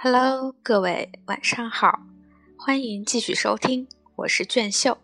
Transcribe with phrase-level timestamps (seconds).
[0.00, 1.98] Hello，各位晚上好，
[2.56, 4.96] 欢迎继续收听，我是卷秀。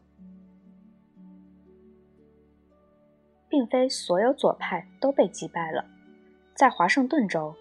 [3.49, 5.85] 并非所有左派都被击败了，
[6.55, 7.57] 在华盛顿州，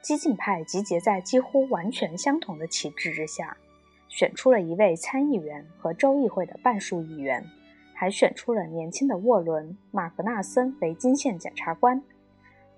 [0.00, 3.56] 激进派集结在几乎完全相同的旗帜之下，
[4.08, 7.44] 选出了一位参议员和州议会的半数议员，
[7.94, 12.00] 还选出了年轻的沃伦·马格纳森为金县检察官。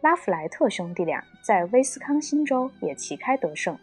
[0.01, 3.79] 拉弗莱特兄弟俩在威斯康星州也旗开得胜。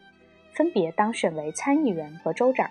[0.55, 2.69] 分别当选为参议员和州长。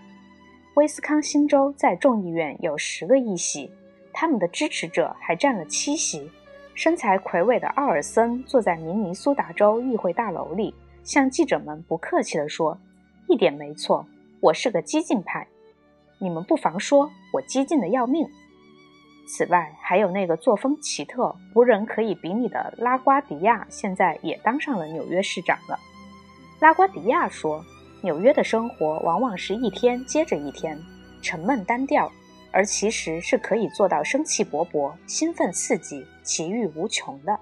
[0.74, 3.70] 威斯康星州在众议院有十个议席，
[4.12, 6.30] 他们的支持者还占了七席。
[6.74, 10.74] 身材魁伟的奥尔森坐在明尼苏达州议会大楼里，
[11.04, 12.76] 向记者们不客气地说
[13.28, 14.04] ：“一点没错，
[14.40, 15.46] 我是个激进派。
[16.18, 18.26] 你们不妨说我激进的要命。”
[19.28, 25.78] 此外，还有那个作风奇特、无人可以比拟的拉瓜迪亚，现在也当上了纽约市长了。
[26.58, 27.64] 拉瓜迪亚说。
[28.04, 30.78] 纽约的生活往往是一天接着一天，
[31.22, 32.12] 沉闷单调，
[32.52, 37.40] 而其实是可以做到生气勃勃、兴奋刺激、奇遇无穷的。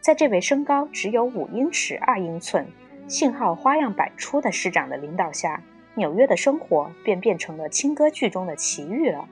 [0.00, 2.66] 在这位身高只有五英尺二英寸、
[3.06, 5.62] 信号花样百出的市长的领导下，
[5.94, 9.28] 纽约的生活便变成了轻歌剧中的奇遇了。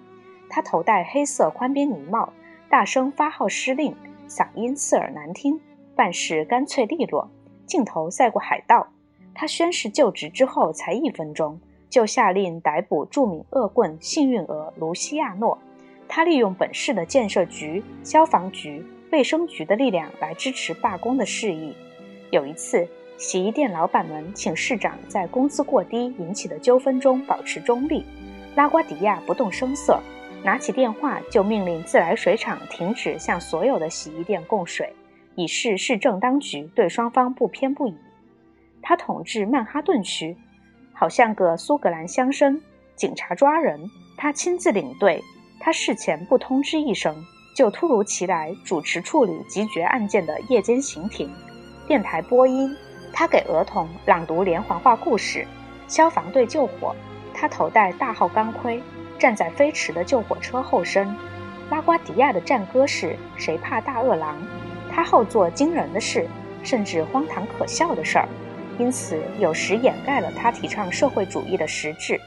[0.50, 2.34] 他头戴黑色宽边呢帽，
[2.68, 3.96] 大声发号施令，
[4.28, 5.58] 嗓音刺耳难听，
[5.96, 7.30] 办事干脆利落，
[7.64, 8.88] 镜头赛过海盗。
[9.34, 15.58] 他宣誓就职之后才一分钟，就下令逮捕著名恶棍幸运儿卢西亚诺。
[16.08, 21.72] 他利用本市的建设局、消防局、卫生局的力量来支持罢工的事宜。
[22.30, 22.86] 有一次，
[23.16, 28.04] 洗衣店老板们请市长在工资过低引起的纠纷中保持中立。
[28.56, 30.00] 拉瓜迪亚不动声色，
[30.42, 34.92] 拿起电话就命令自来水厂停止向所有的洗衣店供水，
[35.36, 37.94] 以示市政当局对双方不偏不倚。
[38.82, 40.36] 他统治曼哈顿区，
[40.92, 42.60] 好像个苏格兰乡绅。
[42.96, 45.22] 警察抓人，他亲自领队。
[45.58, 47.14] 他事前不通知一声，
[47.54, 51.30] 就突如其来主持处理急决案件的夜间刑庭。
[51.86, 52.74] 电台播音，
[53.12, 55.46] 他给儿童朗读连环画故事。
[55.86, 56.94] 消防队救火，
[57.34, 58.82] 他头戴大号钢盔，
[59.18, 61.14] 站在飞驰的救火车后身。
[61.68, 64.36] 拉瓜迪亚的战歌是谁怕大恶狼？
[64.90, 66.26] 他好做惊人的事，
[66.62, 68.28] 甚至荒唐可笑的事儿。
[68.80, 72.18] 因此，有时掩盖了他提倡社会主义的实质。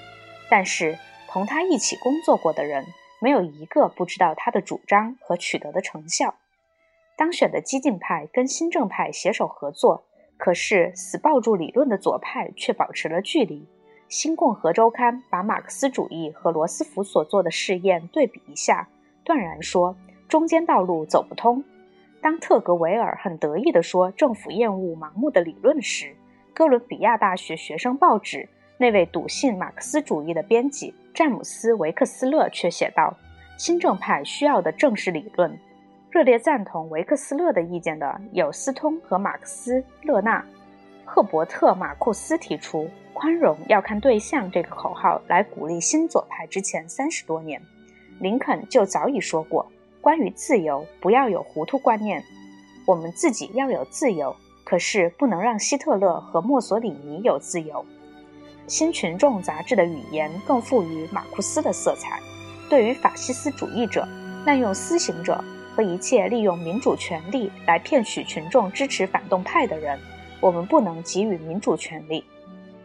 [0.52, 0.96] 但是，
[1.28, 2.86] 同他一起工作过的人，
[3.20, 6.36] 没有一个不知道他的主张和取得的成效。
[7.18, 10.04] 当选的激进派跟新政派携手合作，
[10.38, 13.62] 可是死抱住理论的左派却保持了距离。
[14.08, 18.88] 《新共和周刊》把马克思主义和罗斯福所做的试验对比一下，
[19.24, 19.96] 断然说
[20.30, 21.64] 中间道路走不通。
[22.22, 26.16] 当特格维尔很得意地说政府厌恶盲目的理论时，
[26.54, 28.48] 哥伦比亚大学学生报纸
[28.78, 33.16] 那位笃信马克思主义的编辑詹姆斯·维克斯勒却写道
[33.58, 35.58] ：“新政派需要的正是理论。”
[36.12, 40.46] 热烈赞同维克斯勒的意见的有斯通和马克思、勒纳、
[41.04, 47.60] 赫伯特·马库斯提出“宽容要看对象”这个口号来鼓励新左派之前三十多年，
[48.20, 49.66] 林肯就早已说过
[50.02, 52.24] ：“关于自由，不要有糊涂观念，
[52.86, 57.86] 我们自己要有自由。”可是不能让希特勒和墨索里尼有自由。
[58.68, 62.20] 新群众杂志的语言更富于马库斯的色彩。
[62.70, 64.08] 对于法西斯主义者、
[64.46, 65.44] 滥用私刑者
[65.76, 70.00] 和一切利用民主权利来骗取群众支持反动派的人，
[70.40, 72.24] 我们不能给予民主权利。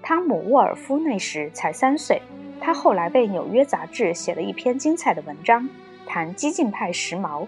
[0.02, 2.20] 汤姆·沃尔夫那时才三岁，
[2.60, 5.68] 他后来为《纽约杂志》写了一篇精彩的文章，
[6.06, 7.46] 谈激进派时髦。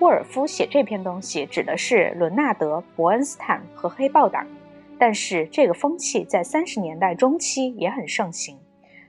[0.00, 4.46] 沃尔夫写这篇东西指的是伦纳德·伯恩斯坦和黑豹党，
[4.98, 8.58] 但是这个风气在三十年代中期也很盛行。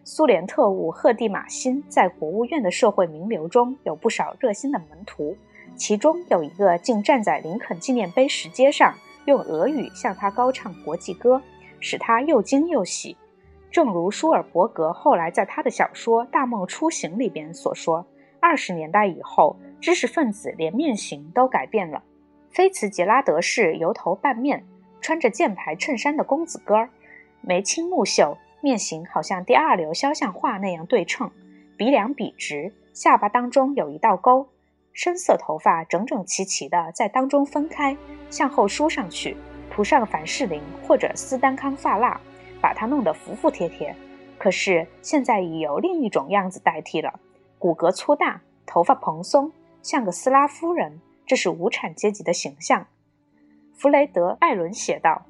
[0.04, 5.38] 苏联特务赫蒂马辛在国务院的社会名流中有不少热心的门徒，
[5.78, 8.94] 其中有一个竟站在林肯纪念碑石阶上，
[9.26, 11.42] 用俄语向他高唱国际歌，
[11.80, 13.16] 使他又惊又喜。
[13.72, 18.06] 正如舒尔伯格后来在他的小说《大梦初醒》里边所说。
[18.42, 22.02] 二十年代以后，知识分子连面型都改变了。
[22.50, 24.66] 菲茨杰拉德式油头半面，
[25.00, 26.90] 穿着箭牌衬衫的公子哥儿，
[27.42, 31.30] 眉清目秀，面型好像第二流肖像画那样对称，
[31.78, 34.50] 鼻梁笔直，下巴当中有一道沟，
[34.92, 37.96] 深色头发整整齐齐的在当中分开，
[38.32, 39.38] 向后梳上去，
[39.70, 42.20] 涂上凡士林或者斯丹康发蜡，
[42.60, 43.96] 把它弄得服服帖帖。
[44.40, 47.20] 可是现在已由另一种样子代替了。
[47.62, 49.52] 骨骼粗大，头发蓬松，
[49.84, 51.00] 像个斯拉夫人。
[51.28, 52.88] 这是无产阶级的形象。
[53.76, 55.28] 弗雷德·艾伦写道：“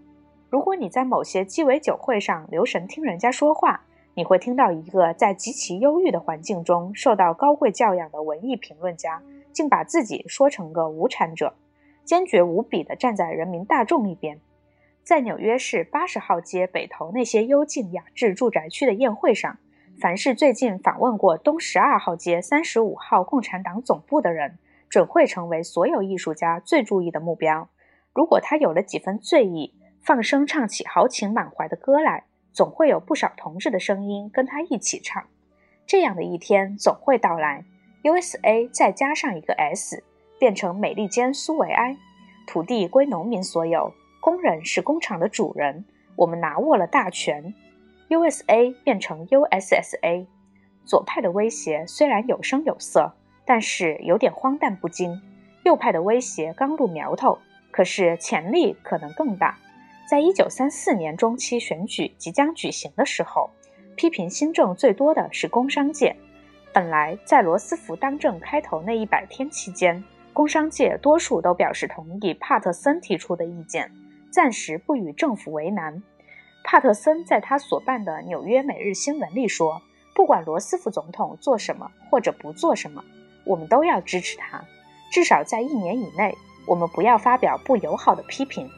[0.49, 3.83] 如果你在某些鸡尾酒会上留神听人家说话，
[4.13, 11.53] 你会听到一个在极其忧郁的环境中受到高贵教养的文艺评论家，竟把自己说成个无产者，
[12.05, 14.39] 坚决无比地站在人民大众一边。
[15.03, 19.57] 在纽约市八十号街北头那些幽静雅致住宅区的宴会上，
[20.01, 24.57] 凡是最近访问过东十二号街三十五号共产党总部的人，
[24.89, 27.69] 准会成为所有艺术家最注意的目标。
[28.12, 35.24] 如果他有了几分醉意，放声唱起豪情满怀的歌来，总会有不少同志的声音跟他一起唱。
[35.86, 37.63] 这样的一天总会到来。
[38.01, 40.03] USA 再加上一个 S，
[40.39, 41.95] 变成美利坚苏维埃，
[42.48, 43.94] 土地归农民所有。
[44.19, 47.53] 工人是工厂的主人，我们拿握了大权。
[48.11, 50.25] USA 变成 USSA，
[50.83, 53.13] 左派的威胁虽然有声有色，
[53.45, 55.21] 但是有点荒诞不经；
[55.63, 57.37] 右派的威胁刚露苗头，
[57.71, 59.57] 可是潜力可能更大。
[60.09, 63.49] 在一九三四年中期选举即将举行的时候，
[63.95, 66.13] 批评新政最多的是工商界。
[66.73, 70.03] 本来在罗斯福当政开头那一百天期间，
[70.33, 73.89] 工商界多数都表示同意帕特森提出的意见。
[74.29, 76.03] 暂时不与政府为难。
[76.71, 79.81] 帕特森在他所办的《纽约每日新闻》里说
[80.15, 83.03] ：“不管罗斯福总统做什么或者不做什么，
[83.44, 84.63] 我们都要支持他。
[85.12, 86.33] 至少在一年以内，
[86.65, 88.69] 我们不要发表不友好的批评。”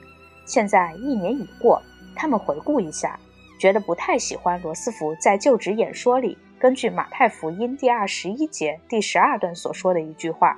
[0.43, 1.79] 现在一年已过，
[2.15, 3.19] 他们回顾一下，
[3.59, 10.57] 觉得不太喜欢罗斯福在就职演说里根据马太福音第二十一节第十二段所说的一句话：“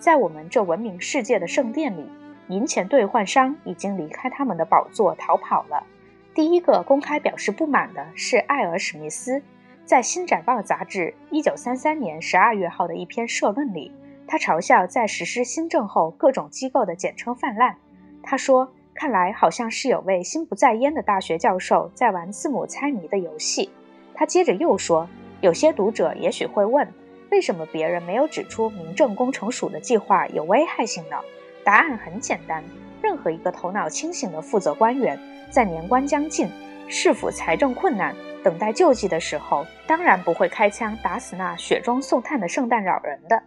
[0.00, 2.08] 在我们这文明世界的圣殿里。”
[2.48, 5.86] 银钱兑换商已经离开他们的宝座逃跑了。
[6.34, 9.42] 第一个公开表示不满的是艾尔·史密斯，
[9.84, 13.92] 在《新展报》杂志1933年12月号的一篇社论里，
[14.26, 17.76] 他嘲笑在实施新政后各种机构的简称泛滥。
[18.22, 23.68] 他说：“看来好像是有位心不在焉的大学教授在玩字母猜谜的游戏。”
[24.14, 25.06] 他接着又说
[25.42, 26.88] ：“有些读者也许会问，
[27.30, 31.16] 为什么别人没有指出民政工程署的计划有危害性呢？”
[31.62, 32.64] 答案很简单，
[33.02, 35.18] 任何一个头脑清醒的负责官员，
[35.50, 36.48] 在年关将近、
[36.88, 38.14] 市府财政困难、
[38.44, 43.42] 等待救济的时候，当然不会开枪打死那雪中送炭的圣诞老人的。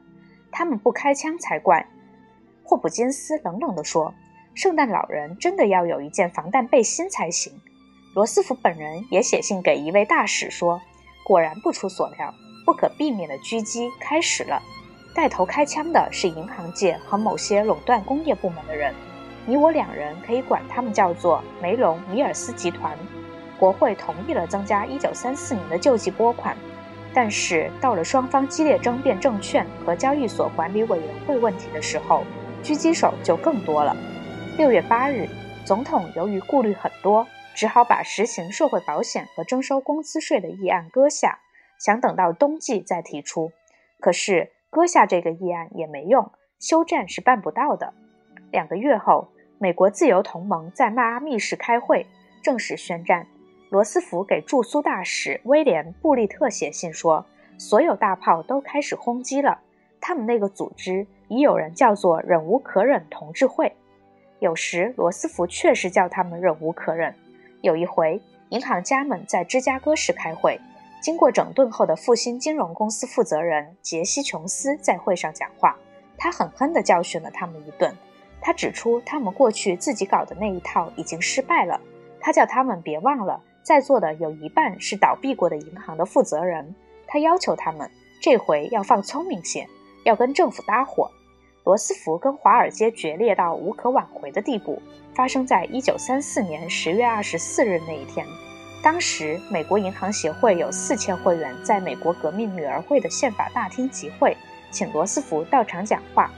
[0.52, 1.86] 他们不开枪才怪。
[2.64, 4.14] 霍普金斯冷冷地说
[4.56, 7.54] ：“圣诞老人真的要有一件防弹背心才行。”
[8.16, 10.82] 罗斯福本人也写信给一位大使说
[11.26, 12.34] ：“果然不出所料，
[12.66, 14.62] 不可避免的狙击开始了。”
[15.14, 18.94] 带头开枪的是银行界和某些垄断工业部门的人，
[19.46, 22.98] 你我两人可以管他们叫做梅隆米尔斯集团。
[23.60, 26.58] 国会同意了增加1934年的救济拨款，
[27.14, 32.24] 但是到了双方激烈争辩证券和交易所管理委员会问题的时候，
[32.64, 33.96] 狙击手就更多了。
[34.58, 35.30] 6月8日，
[35.64, 37.26] 总统由于顾虑很多，
[37.56, 41.40] 只好把实行社会保险和征收工资税的议案搁下，
[41.80, 43.52] 想等到冬季再提出。
[44.00, 44.52] 可是。
[44.72, 47.94] 搁下这个议案也没用，休战是办不到的。
[48.52, 49.30] 两个月后，
[49.66, 52.06] 美国自由同盟在迈阿密市开会，
[52.44, 53.26] 正式宣战。
[53.72, 57.26] 罗斯福给驻苏大使威廉·布利特写信说，
[57.58, 59.58] 所有大炮都开始轰击了。
[60.00, 63.76] 他们那个组织已有人叫做“忍无可忍同志会”。
[64.38, 67.16] 有时罗斯福确实叫他们忍无可忍。
[67.62, 70.62] 有一回，银行家们在芝加哥市开会。
[71.02, 75.76] 经过整顿后的复兴金融公司负责人杰西·琼斯在会上讲话，
[76.20, 77.92] 他狠狠地教训了他们一顿。
[78.46, 81.82] 他指出他们过去自己搞的那一套已经失败了。
[82.22, 86.76] 他叫他们别忘了，在座的有一半是倒闭过的银行的负责人。
[87.08, 87.90] 他要求他们
[88.22, 89.68] 这回要放聪明些，
[90.04, 91.10] 要跟政府搭伙。
[91.64, 94.80] 罗斯福跟华尔街决裂到无可挽回的地步，
[95.16, 98.24] 发生在1934年10月24日那一天。
[98.84, 104.38] 当时，美国银行协会有四千会员在美国革命女儿会的宪法大厅集会，
[104.70, 106.30] 请罗斯福到场讲话。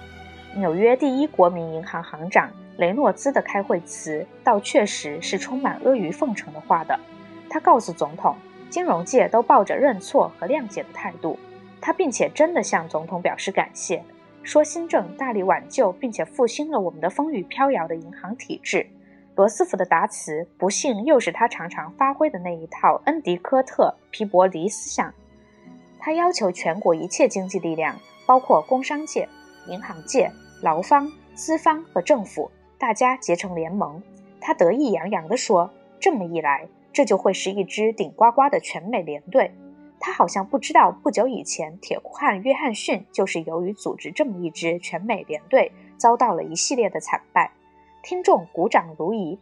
[0.57, 6.99] 纽约第一国民银行行长雷诺兹的开会词倒确实是充满阿谀奉承的话的。
[7.47, 8.35] 他告诉总统，
[8.67, 11.37] 金融界都抱着认错和谅解的态度。
[11.79, 14.03] 他并且真的向总统表示感谢，
[14.41, 18.87] 说新政大力挽救并且复兴了我们的风雨飘摇的银行体制。
[19.35, 25.13] 罗斯福的答词，不幸又是他常常发挥的那一套恩迪科特皮伯黎思想。
[25.99, 27.95] 他要求全国一切经济力量，
[28.25, 29.29] 包括工商界、
[29.67, 34.01] 银行界、劳方、资方和政府，大家结成联盟。
[34.41, 39.51] 他得意洋洋地说：“这么一来，这就会是一支顶呱呱的全美联队。”
[39.99, 47.51] 他好像不知道，不久以前，铁库汉约翰逊就是由于组织这么一支全美联队，遭到了一系列的惨败。
[48.03, 49.39] 听众鼓掌如仪。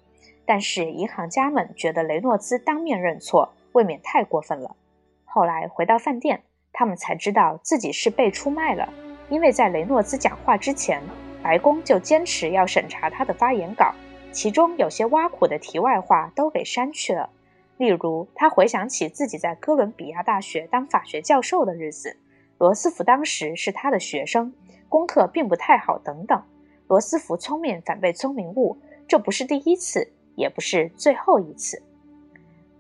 [0.48, 4.76] 但是银行家们觉得雷诺兹当面认错未免太过分了。
[5.24, 8.94] 后来回到饭店，他们才知道自己是被出卖了，
[9.30, 11.02] 因为在雷诺兹讲话之前，
[11.42, 13.94] 白宫就坚持要审查他的发言稿，
[14.32, 17.30] 其中有些挖苦的题外话都给删去了。
[17.78, 22.18] 例如，他回想起自己在哥伦比亚大学当法学教授的日子，
[22.58, 24.54] 罗斯福当时是他的学生，
[24.88, 26.42] 功课并不太好等等。
[26.88, 28.78] 罗斯福聪明反被聪明误，
[29.08, 30.12] 这不是第一次。
[30.36, 31.82] 也不是最后一次。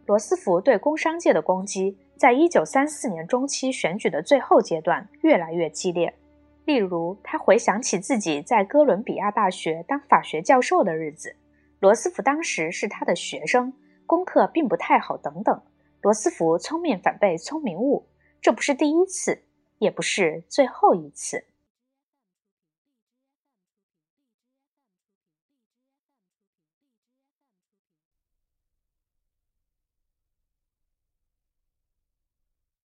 [0.05, 6.13] 罗斯福对工商界的攻击，在一九三四年中期选举的最后阶段越来越激烈。
[6.65, 11.35] 例如，他回想起自己在哥伦比亚大学当法学教授的日子，
[11.79, 13.71] 罗斯福当时是他的学生，
[14.07, 15.61] 功课并不太好等等。
[16.01, 18.07] 罗斯福聪明反被聪明误，
[18.41, 19.43] 这不是第一次，
[19.77, 21.45] 也不是最后一次。